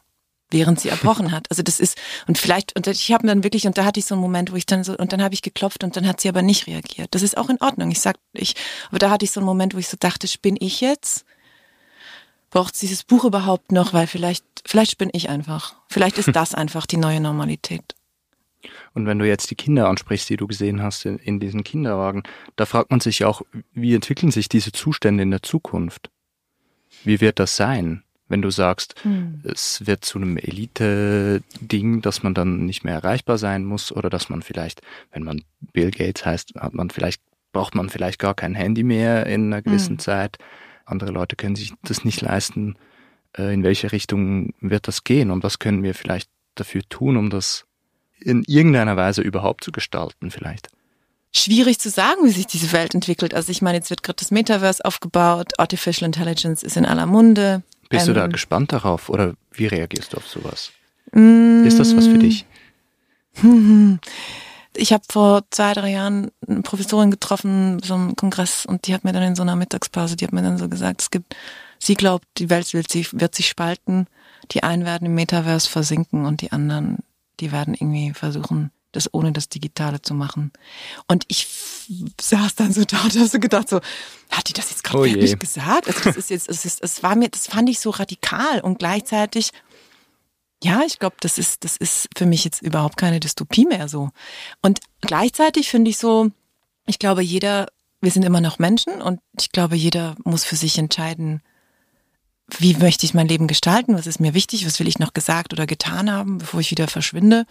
[0.50, 1.46] während sie erbrochen hat.
[1.50, 4.14] Also das ist und vielleicht und ich habe dann wirklich und da hatte ich so
[4.14, 6.28] einen Moment, wo ich dann so und dann habe ich geklopft und dann hat sie
[6.28, 7.14] aber nicht reagiert.
[7.14, 7.90] Das ist auch in Ordnung.
[7.90, 8.54] Ich sag ich,
[8.88, 11.24] aber da hatte ich so einen Moment, wo ich so dachte, bin ich jetzt?
[12.50, 15.76] braucht es dieses Buch überhaupt noch, weil vielleicht, vielleicht bin ich einfach.
[15.88, 17.94] Vielleicht ist das einfach die neue Normalität.
[18.94, 22.24] Und wenn du jetzt die Kinder ansprichst, die du gesehen hast in, in diesen Kinderwagen,
[22.56, 26.11] da fragt man sich auch, wie entwickeln sich diese Zustände in der Zukunft?
[27.04, 29.43] Wie wird das sein, wenn du sagst, hm.
[29.45, 34.29] es wird zu einem Elite-Ding, dass man dann nicht mehr erreichbar sein muss oder dass
[34.29, 38.55] man vielleicht, wenn man Bill Gates heißt, hat man vielleicht, braucht man vielleicht gar kein
[38.55, 39.99] Handy mehr in einer gewissen hm.
[39.99, 40.38] Zeit
[40.91, 42.77] andere Leute können sich das nicht leisten.
[43.37, 47.31] Äh, in welche Richtung wird das gehen und was können wir vielleicht dafür tun, um
[47.31, 47.64] das
[48.21, 50.69] in irgendeiner Weise überhaupt zu gestalten vielleicht?
[51.33, 53.35] Schwierig zu sagen, wie sich diese Welt entwickelt.
[53.35, 57.62] Also ich meine, jetzt wird gerade das Metaverse aufgebaut, Artificial Intelligence ist in aller Munde.
[57.88, 60.72] Bist ähm, du da ähm, gespannt darauf oder wie reagierst du auf sowas?
[61.12, 62.44] Mm, ist das was für dich?
[64.81, 69.03] Ich habe vor zwei, drei Jahren eine Professorin getroffen, so einem Kongress, und die hat
[69.03, 71.35] mir dann in so einer Mittagspause, die hat mir dann so gesagt, es gibt,
[71.81, 74.07] sie glaubt, die Welt wird sich, wird sich spalten,
[74.53, 76.98] die einen werden im Metaverse versinken und die anderen,
[77.40, 80.53] die werden irgendwie versuchen, das ohne das Digitale zu machen.
[81.07, 81.46] Und ich
[82.20, 83.81] saß dann so da und habe so gedacht, so,
[84.31, 85.87] hat die das jetzt gerade oh wirklich gesagt?
[85.87, 88.79] Also das ist jetzt, es ist, es war mir, das fand ich so radikal und
[88.79, 89.53] gleichzeitig
[90.62, 94.11] ja, ich glaube, das ist, das ist für mich jetzt überhaupt keine Dystopie mehr so.
[94.61, 96.31] Und gleichzeitig finde ich so,
[96.87, 97.68] ich glaube, jeder,
[98.01, 101.42] wir sind immer noch Menschen und ich glaube, jeder muss für sich entscheiden,
[102.57, 105.53] wie möchte ich mein Leben gestalten, was ist mir wichtig, was will ich noch gesagt
[105.53, 107.44] oder getan haben, bevor ich wieder verschwinde.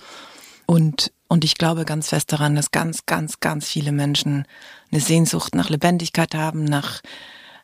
[0.65, 4.46] Und, und ich glaube ganz fest daran, dass ganz, ganz, ganz viele Menschen
[4.92, 7.02] eine Sehnsucht nach Lebendigkeit haben, nach,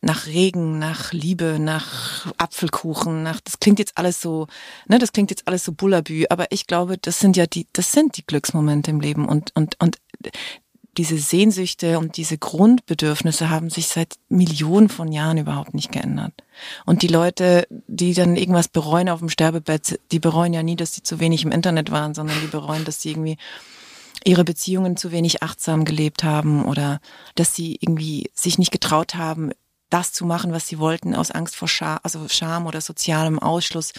[0.01, 4.47] nach Regen, nach Liebe, nach Apfelkuchen, nach das klingt jetzt alles so,
[4.87, 7.91] ne, das klingt jetzt alles so bullabü, aber ich glaube, das sind ja die, das
[7.91, 9.97] sind die Glücksmomente im Leben und und und
[10.97, 16.33] diese Sehnsüchte und diese Grundbedürfnisse haben sich seit Millionen von Jahren überhaupt nicht geändert.
[16.85, 20.93] Und die Leute, die dann irgendwas bereuen auf dem Sterbebett, die bereuen ja nie, dass
[20.93, 23.37] sie zu wenig im Internet waren, sondern die bereuen, dass sie irgendwie
[24.23, 26.99] ihre Beziehungen zu wenig achtsam gelebt haben oder
[27.35, 29.51] dass sie irgendwie sich nicht getraut haben,
[29.89, 33.93] das zu machen, was sie wollten, aus Angst vor Scham, also Scham oder sozialem Ausschluss.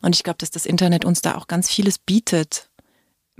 [0.00, 2.69] Und ich glaube, dass das Internet uns da auch ganz vieles bietet,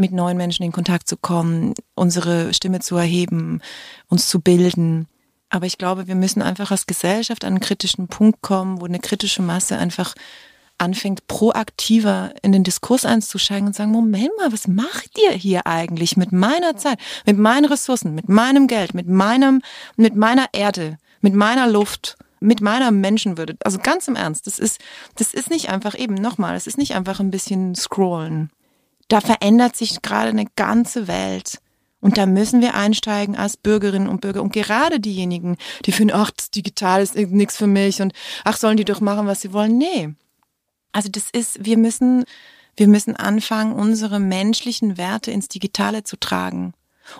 [0.00, 3.60] mit neuen Menschen in Kontakt zu kommen, unsere Stimme zu erheben,
[4.08, 5.06] uns zu bilden.
[5.50, 9.00] Aber ich glaube, wir müssen einfach als Gesellschaft an einen kritischen Punkt kommen, wo eine
[9.00, 10.14] kritische Masse einfach
[10.78, 16.16] anfängt, proaktiver in den Diskurs einzusteigen und sagen, Moment mal, was macht ihr hier eigentlich
[16.16, 19.60] mit meiner Zeit, mit meinen Ressourcen, mit meinem Geld, mit meinem,
[19.96, 20.96] mit meiner Erde?
[21.20, 23.56] mit meiner Luft, mit meiner Menschenwürde.
[23.62, 24.80] Also ganz im Ernst, das ist,
[25.16, 28.50] das ist nicht einfach eben nochmal, es ist nicht einfach ein bisschen scrollen.
[29.10, 31.60] Da verändert sich gerade eine ganze Welt.
[32.00, 34.40] Und da müssen wir einsteigen als Bürgerinnen und Bürger.
[34.40, 38.12] Und gerade diejenigen, die finden, ach, das Digital ist nichts für mich und
[38.44, 39.76] ach, sollen die doch machen, was sie wollen.
[39.76, 40.14] Nee.
[40.92, 42.24] Also das ist, wir müssen,
[42.76, 46.72] wir müssen anfangen, unsere menschlichen Werte ins Digitale zu tragen.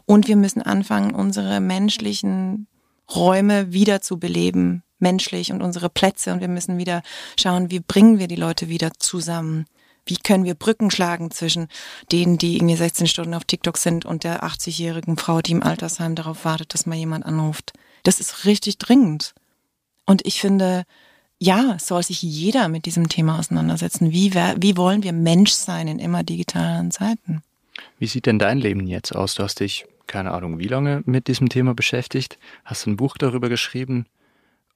[0.07, 2.69] Und wir müssen anfangen, unsere menschlichen
[3.13, 6.33] Räume wieder zu beleben, menschlich und unsere Plätze.
[6.33, 7.03] Und wir müssen wieder
[7.37, 9.67] schauen, wie bringen wir die Leute wieder zusammen.
[10.07, 11.69] Wie können wir Brücken schlagen zwischen
[12.11, 16.15] denen, die irgendwie 16 Stunden auf TikTok sind und der 80-jährigen Frau, die im Altersheim
[16.15, 17.73] darauf wartet, dass mal jemand anruft.
[18.03, 19.35] Das ist richtig dringend.
[20.07, 20.85] Und ich finde,
[21.39, 24.11] ja, soll sich jeder mit diesem Thema auseinandersetzen.
[24.11, 27.43] Wie, wie wollen wir Mensch sein in immer digitalen Zeiten?
[27.99, 29.35] Wie sieht denn dein Leben jetzt aus?
[29.35, 33.49] Du hast dich, keine Ahnung, wie lange mit diesem Thema beschäftigt, hast ein Buch darüber
[33.49, 34.07] geschrieben.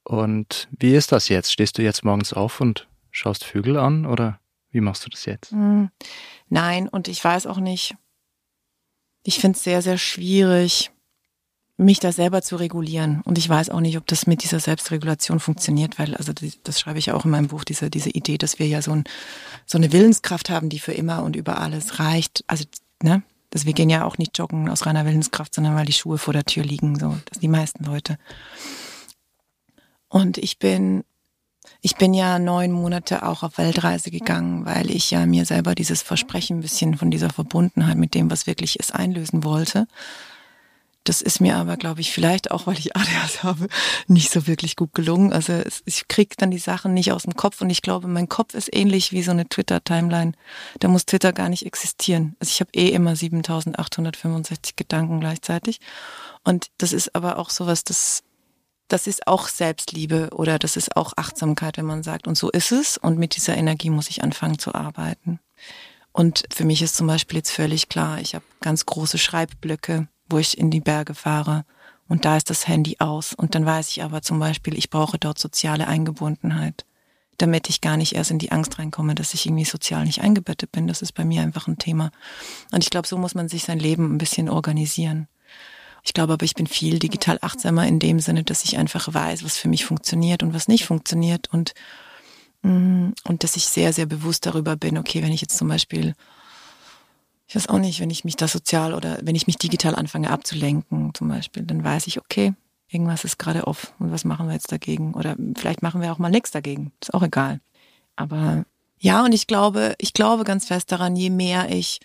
[0.03, 1.51] Und wie ist das jetzt?
[1.51, 4.39] Stehst du jetzt morgens auf und schaust Vögel an oder
[4.75, 5.51] wie machst du das jetzt?
[5.51, 5.89] Hm,
[6.49, 7.95] nein, und ich weiß auch nicht.
[9.23, 10.91] Ich finde es sehr, sehr schwierig,
[11.77, 13.21] mich da selber zu regulieren.
[13.25, 16.33] Und ich weiß auch nicht, ob das mit dieser Selbstregulation funktioniert, weil, also
[16.63, 19.05] das schreibe ich auch in meinem Buch, diese, diese Idee, dass wir ja so, ein,
[19.65, 22.43] so eine Willenskraft haben, die für immer und über alles reicht.
[22.47, 22.65] Also,
[23.01, 23.23] ne?
[23.49, 26.33] dass wir gehen ja auch nicht joggen aus reiner Willenskraft, sondern weil die Schuhe vor
[26.33, 28.17] der Tür liegen, so, das die meisten Leute.
[30.09, 31.05] Und ich bin,
[31.81, 36.01] ich bin ja neun Monate auch auf Weltreise gegangen, weil ich ja mir selber dieses
[36.01, 39.87] Versprechen ein bisschen von dieser Verbundenheit mit dem, was wirklich ist, einlösen wollte.
[41.05, 43.67] Das ist mir aber, glaube ich, vielleicht auch, weil ich ADHS habe,
[44.07, 45.33] nicht so wirklich gut gelungen.
[45.33, 48.55] Also ich krieg dann die Sachen nicht aus dem Kopf und ich glaube, mein Kopf
[48.55, 50.31] ist ähnlich wie so eine Twitter-Timeline.
[50.79, 52.35] Da muss Twitter gar nicht existieren.
[52.39, 55.79] Also ich habe eh immer 7865 Gedanken gleichzeitig.
[56.43, 58.23] Und das ist aber auch sowas, das,
[58.87, 62.71] das ist auch Selbstliebe oder das ist auch Achtsamkeit, wenn man sagt, und so ist
[62.71, 62.97] es.
[62.97, 65.39] Und mit dieser Energie muss ich anfangen zu arbeiten.
[66.11, 70.37] Und für mich ist zum Beispiel jetzt völlig klar, ich habe ganz große Schreibblöcke wo
[70.37, 71.65] ich in die Berge fahre
[72.07, 75.17] und da ist das Handy aus und dann weiß ich aber zum Beispiel, ich brauche
[75.17, 76.85] dort soziale Eingebundenheit,
[77.37, 80.71] damit ich gar nicht erst in die Angst reinkomme, dass ich irgendwie sozial nicht eingebettet
[80.71, 80.87] bin.
[80.87, 82.11] Das ist bei mir einfach ein Thema.
[82.71, 85.27] Und ich glaube, so muss man sich sein Leben ein bisschen organisieren.
[86.05, 89.43] Ich glaube aber, ich bin viel digital achtsamer in dem Sinne, dass ich einfach weiß,
[89.43, 91.73] was für mich funktioniert und was nicht funktioniert und,
[92.61, 96.13] mm, und dass ich sehr, sehr bewusst darüber bin, okay, wenn ich jetzt zum Beispiel
[97.47, 100.31] ich weiß auch nicht, wenn ich mich da sozial oder wenn ich mich digital anfange
[100.31, 102.53] abzulenken zum Beispiel, dann weiß ich, okay,
[102.89, 105.13] irgendwas ist gerade off und was machen wir jetzt dagegen?
[105.13, 106.91] Oder vielleicht machen wir auch mal nichts dagegen.
[107.01, 107.59] Ist auch egal.
[108.15, 108.65] Aber
[108.97, 111.99] ja, und ich glaube, ich glaube ganz fest daran, je mehr ich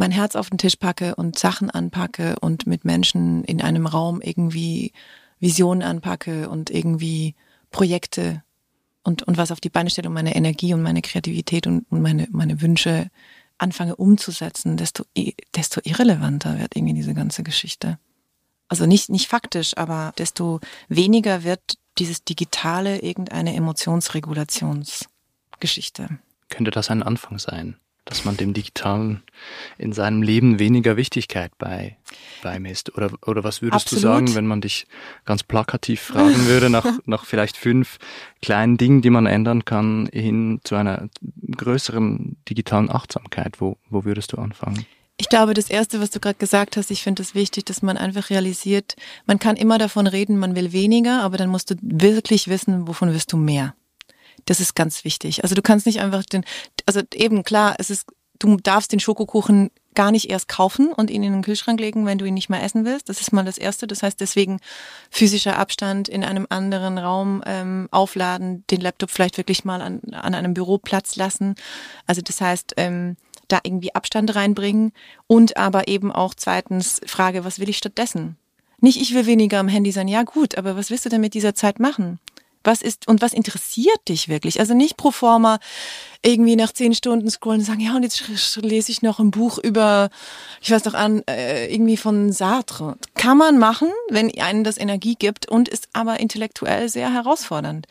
[0.00, 4.22] mein Herz auf den Tisch packe und Sachen anpacke und mit Menschen in einem Raum
[4.22, 4.94] irgendwie
[5.40, 7.34] Visionen anpacke und irgendwie
[7.70, 8.42] Projekte
[9.02, 12.00] und, und was auf die Beine stelle und meine Energie und meine Kreativität und, und
[12.00, 13.10] meine, meine Wünsche
[13.58, 15.04] anfange umzusetzen, desto,
[15.54, 17.98] desto irrelevanter wird irgendwie diese ganze Geschichte.
[18.68, 26.08] Also nicht, nicht faktisch, aber desto weniger wird dieses Digitale irgendeine Emotionsregulationsgeschichte.
[26.48, 27.76] Könnte das ein Anfang sein?
[28.10, 29.22] Dass man dem Digitalen
[29.78, 31.96] in seinem Leben weniger Wichtigkeit bei,
[32.42, 32.94] beimisst?
[32.96, 34.04] Oder, oder was würdest Absolut.
[34.04, 34.86] du sagen, wenn man dich
[35.24, 37.98] ganz plakativ fragen würde, nach, nach vielleicht fünf
[38.42, 41.08] kleinen Dingen, die man ändern kann, hin zu einer
[41.56, 43.60] größeren digitalen Achtsamkeit?
[43.60, 44.84] Wo, wo würdest du anfangen?
[45.16, 47.82] Ich glaube, das Erste, was du gerade gesagt hast, ich finde es das wichtig, dass
[47.82, 48.96] man einfach realisiert,
[49.26, 53.12] man kann immer davon reden, man will weniger, aber dann musst du wirklich wissen, wovon
[53.12, 53.74] wirst du mehr.
[54.46, 55.42] Das ist ganz wichtig.
[55.42, 56.44] Also du kannst nicht einfach den,
[56.86, 58.06] also eben klar, es ist,
[58.38, 62.18] du darfst den Schokokuchen gar nicht erst kaufen und ihn in den Kühlschrank legen, wenn
[62.18, 63.08] du ihn nicht mehr essen willst.
[63.08, 63.86] Das ist mal das Erste.
[63.86, 64.60] Das heißt deswegen
[65.10, 70.34] physischer Abstand in einem anderen Raum ähm, aufladen, den Laptop vielleicht wirklich mal an, an
[70.34, 71.54] einem Büroplatz lassen.
[72.06, 73.16] Also das heißt, ähm,
[73.48, 74.92] da irgendwie Abstand reinbringen
[75.26, 78.36] und aber eben auch zweitens Frage, was will ich stattdessen?
[78.78, 80.08] Nicht, ich will weniger am Handy sein.
[80.08, 82.18] Ja gut, aber was willst du denn mit dieser Zeit machen?
[82.62, 84.60] Was ist und was interessiert dich wirklich?
[84.60, 85.58] Also nicht pro forma
[86.22, 88.22] irgendwie nach zehn Stunden scrollen und sagen, ja, und jetzt
[88.56, 90.10] lese ich noch ein Buch über,
[90.60, 92.98] ich weiß doch an, äh, irgendwie von Sartre.
[93.14, 97.86] Kann man machen, wenn einen das Energie gibt und ist aber intellektuell sehr herausfordernd.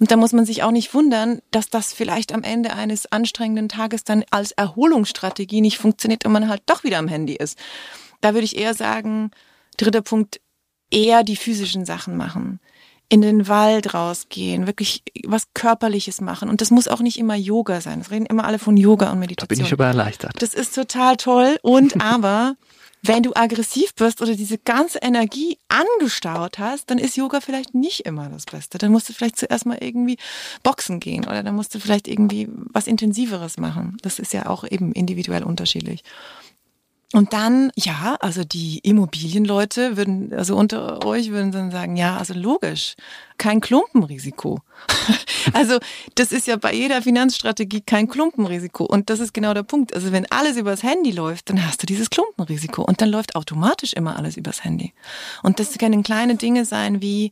[0.00, 3.68] Und da muss man sich auch nicht wundern, dass das vielleicht am Ende eines anstrengenden
[3.68, 7.58] Tages dann als Erholungsstrategie nicht funktioniert und man halt doch wieder am Handy ist.
[8.20, 9.30] Da würde ich eher sagen,
[9.76, 10.40] dritter Punkt,
[10.90, 12.60] eher die physischen Sachen machen
[13.14, 16.48] in den Wald rausgehen, wirklich was Körperliches machen.
[16.48, 18.00] Und das muss auch nicht immer Yoga sein.
[18.00, 19.48] Es reden immer alle von Yoga und Meditation.
[19.48, 20.32] Da bin ich aber erleichtert.
[20.42, 21.56] Das ist total toll.
[21.62, 22.56] Und aber,
[23.02, 28.00] wenn du aggressiv bist oder diese ganze Energie angestaut hast, dann ist Yoga vielleicht nicht
[28.00, 28.78] immer das Beste.
[28.78, 30.16] Dann musst du vielleicht zuerst mal irgendwie
[30.64, 33.96] boxen gehen oder dann musst du vielleicht irgendwie was Intensiveres machen.
[34.02, 36.02] Das ist ja auch eben individuell unterschiedlich.
[37.14, 42.34] Und dann, ja, also die Immobilienleute würden, also unter euch würden dann sagen, ja, also
[42.34, 42.96] logisch,
[43.38, 44.62] kein Klumpenrisiko.
[45.52, 45.78] also
[46.16, 48.82] das ist ja bei jeder Finanzstrategie kein Klumpenrisiko.
[48.82, 49.94] Und das ist genau der Punkt.
[49.94, 52.82] Also wenn alles übers Handy läuft, dann hast du dieses Klumpenrisiko.
[52.82, 54.92] Und dann läuft automatisch immer alles übers Handy.
[55.44, 57.30] Und das können kleine Dinge sein wie,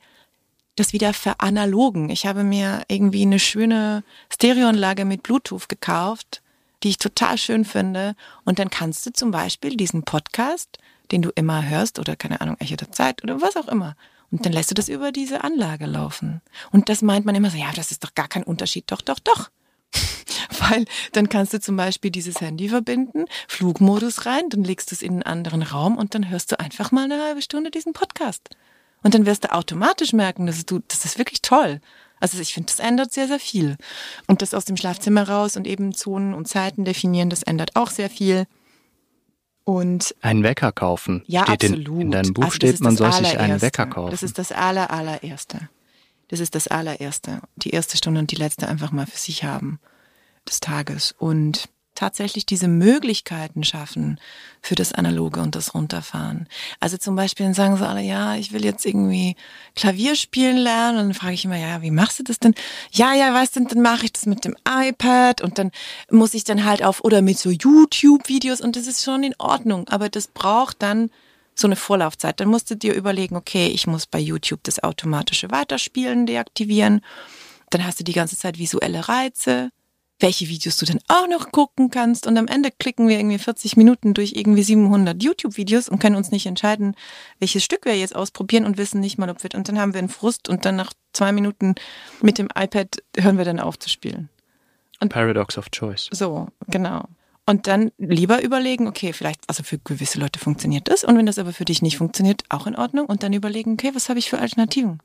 [0.77, 2.09] das wieder veranalogen.
[2.09, 6.41] Ich habe mir irgendwie eine schöne Stereoanlage mit Bluetooth gekauft
[6.83, 8.15] die ich total schön finde.
[8.45, 10.79] Und dann kannst du zum Beispiel diesen Podcast,
[11.11, 13.97] den du immer hörst, oder keine Ahnung, Echo der Zeit oder was auch immer.
[14.31, 16.41] Und dann lässt du das über diese Anlage laufen.
[16.71, 18.91] Und das meint man immer so, ja, das ist doch gar kein Unterschied.
[18.91, 19.51] Doch, doch, doch.
[20.59, 25.03] Weil dann kannst du zum Beispiel dieses Handy verbinden, Flugmodus rein, dann legst du es
[25.03, 28.49] in einen anderen Raum und dann hörst du einfach mal eine halbe Stunde diesen Podcast.
[29.03, 31.81] Und dann wirst du automatisch merken, dass du, das ist wirklich toll.
[32.23, 33.77] Also ich finde, das ändert sehr, sehr viel.
[34.29, 37.91] Und das aus dem Schlafzimmer raus und eben Zonen und Zeiten definieren, das ändert auch
[37.91, 38.47] sehr viel.
[39.65, 41.25] Und einen Wecker kaufen.
[41.27, 41.97] Ja, steht absolut.
[41.97, 44.13] In, in deinem Buch also steht, man soll sich einen Wecker kaufen.
[44.13, 45.69] Das ist das aller, allererste.
[46.29, 47.41] Das ist das allererste.
[47.57, 49.81] Die erste Stunde und die letzte einfach mal für sich haben
[50.49, 51.17] des Tages.
[51.19, 54.19] Und tatsächlich diese Möglichkeiten schaffen
[54.61, 56.49] für das Analoge und das Runterfahren.
[56.81, 59.37] Also zum Beispiel dann sagen sie alle, ja, ich will jetzt irgendwie
[59.75, 60.99] Klavier spielen lernen.
[60.99, 62.55] Und dann frage ich immer, ja, wie machst du das denn?
[62.91, 65.71] Ja, ja, weißt du, dann mache ich das mit dem iPad und dann
[66.11, 69.89] muss ich dann halt auf oder mit so YouTube-Videos und das ist schon in Ordnung.
[69.89, 71.11] Aber das braucht dann
[71.55, 72.41] so eine Vorlaufzeit.
[72.41, 77.03] Dann musst du dir überlegen, okay, ich muss bei YouTube das automatische Weiterspielen deaktivieren.
[77.71, 79.71] Dann hast du die ganze Zeit visuelle Reize
[80.23, 82.27] welche Videos du denn auch noch gucken kannst.
[82.27, 86.31] Und am Ende klicken wir irgendwie 40 Minuten durch irgendwie 700 YouTube-Videos und können uns
[86.31, 86.95] nicht entscheiden,
[87.41, 89.99] welches Stück wir jetzt ausprobieren und wissen nicht mal, ob wir, und dann haben wir
[89.99, 91.75] einen Frust und dann nach zwei Minuten
[92.23, 94.31] mit dem iPad hören wir dann auf zu spielen.
[95.01, 96.09] Und Paradox of Choice.
[96.13, 97.05] So, genau.
[97.45, 101.41] Und dann lieber überlegen, okay, vielleicht, also für gewisse Leute funktioniert das und wenn das
[101.41, 104.31] aber für dich nicht funktioniert, auch in Ordnung und dann überlegen, okay, was habe ich
[104.31, 105.01] für Alternativen?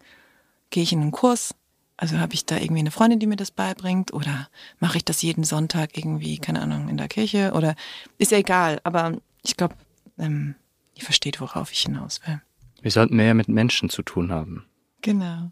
[0.70, 1.56] Gehe ich in einen Kurs?
[1.98, 5.24] Also habe ich da irgendwie eine Freundin, die mir das beibringt oder mache ich das
[5.24, 7.76] jeden Sonntag irgendwie, keine Ahnung, in der Kirche oder
[8.20, 9.76] ist ja egal, aber ich glaube,
[10.20, 10.54] ähm,
[10.96, 12.40] ihr versteht, worauf ich hinaus will.
[12.82, 14.66] Wir sollten mehr mit Menschen zu tun haben.
[15.02, 15.52] Genau.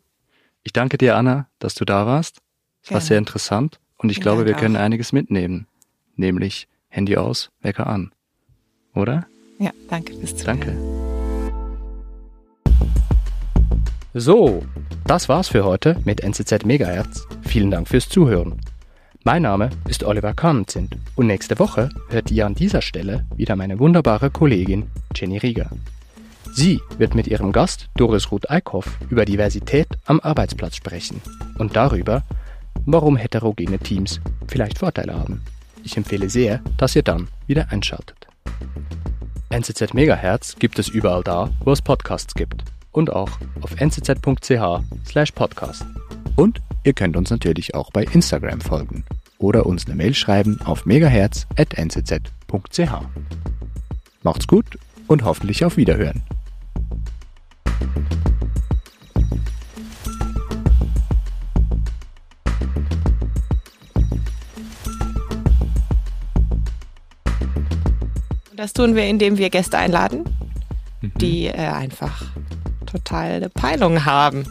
[0.63, 2.37] Ich danke dir, Anna, dass du da warst.
[2.83, 4.81] Es war sehr interessant und ich Vielen glaube, wir können auch.
[4.81, 5.67] einiges mitnehmen.
[6.15, 8.13] Nämlich Handy aus, Wecker an.
[8.93, 9.25] Oder?
[9.59, 10.59] Ja, danke fürs Zuhören.
[10.59, 10.94] Danke.
[14.17, 14.63] So,
[15.05, 17.27] das war's für heute mit NZZ Megahertz.
[17.41, 18.61] Vielen Dank fürs Zuhören.
[19.25, 23.77] Mein Name ist Oliver Kamenzind und nächste Woche hört ihr an dieser Stelle wieder meine
[23.77, 25.69] wunderbare Kollegin Jenny Rieger.
[26.53, 31.19] Sie wird mit ihrem Gast Doris Ruth Eickhoff über Diversität am Arbeitsplatz sprechen
[31.57, 32.23] und darüber,
[32.85, 35.41] warum heterogene Teams vielleicht Vorteile haben.
[35.83, 38.27] Ich empfehle sehr, dass ihr dann wieder einschaltet.
[39.49, 42.63] NZZ Megahertz gibt es überall da, wo es Podcasts gibt
[42.95, 43.31] und auch
[43.61, 45.85] auf nczch/podcast.
[46.35, 49.03] Und ihr könnt uns natürlich auch bei Instagram folgen
[49.37, 52.91] oder uns eine Mail schreiben auf megahertz.nczch.
[54.23, 54.77] Macht's gut
[55.07, 56.23] und hoffentlich auf Wiederhören.
[68.55, 70.23] Das tun wir, indem wir Gäste einladen,
[71.01, 71.11] mhm.
[71.19, 72.23] die äh, einfach
[72.97, 74.45] total eine Peilung haben.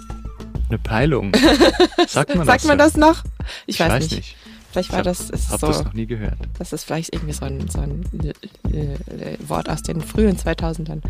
[0.69, 1.33] Eine Peilung?
[2.07, 3.25] Sagt man, Sagt das, man das noch?
[3.67, 4.17] Ich, ich weiß, weiß, nicht.
[4.17, 4.37] nicht.
[4.71, 5.31] Vielleicht war ich hab, das.
[5.31, 6.39] Ich habe so, das noch nie gehört.
[6.59, 8.05] Das ist vielleicht irgendwie so ein, so ein
[8.73, 11.01] äh, äh, Wort aus den frühen 2000ern.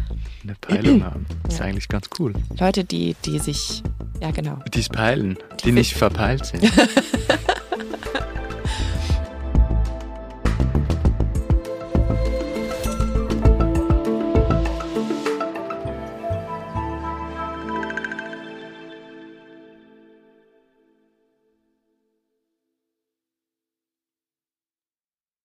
[0.42, 1.26] Eine Peilung haben.
[1.44, 1.66] Das ist ja.
[1.66, 2.34] eigentlich ganz cool.
[2.58, 3.82] Leute, die, die sich.
[4.20, 4.58] Ja, genau.
[4.72, 6.64] Die es peilen, die, die nicht verpeilt sind.